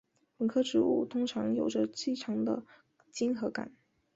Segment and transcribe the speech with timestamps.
[0.35, 2.65] 本科植物通常有着细长的
[3.11, 3.71] 茎与叶。